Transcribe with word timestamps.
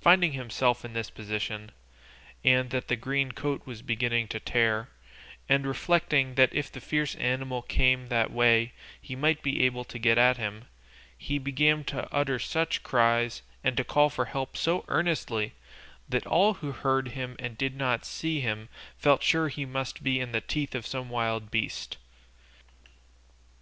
Finding 0.00 0.32
himself 0.32 0.86
in 0.86 0.94
this 0.94 1.10
position, 1.10 1.70
and 2.42 2.70
that 2.70 2.88
the 2.88 2.96
green 2.96 3.32
coat 3.32 3.66
was 3.66 3.82
beginning 3.82 4.26
to 4.28 4.40
tear, 4.40 4.88
and 5.50 5.66
reflecting 5.66 6.34
that 6.36 6.54
if 6.54 6.72
the 6.72 6.80
fierce 6.80 7.14
animal 7.16 7.60
came 7.60 8.08
that 8.08 8.30
way 8.32 8.72
he 8.98 9.14
might 9.14 9.42
be 9.42 9.62
able 9.62 9.84
to 9.84 9.98
get 9.98 10.16
at 10.16 10.38
him, 10.38 10.64
he 11.18 11.36
began 11.38 11.84
to 11.84 12.08
utter 12.10 12.38
such 12.38 12.82
cries, 12.82 13.42
and 13.62 13.86
call 13.86 14.08
for 14.08 14.24
help 14.24 14.56
so 14.56 14.82
earnestly, 14.88 15.52
that 16.08 16.26
all 16.26 16.54
who 16.54 16.72
heard 16.72 17.08
him 17.08 17.36
and 17.38 17.58
did 17.58 17.76
not 17.76 18.06
see 18.06 18.40
him 18.40 18.70
felt 18.96 19.22
sure 19.22 19.48
he 19.48 19.66
must 19.66 20.02
be 20.02 20.18
in 20.20 20.32
the 20.32 20.40
teeth 20.40 20.74
of 20.74 20.86
some 20.86 21.10
wild 21.10 21.50
beast. 21.50 21.98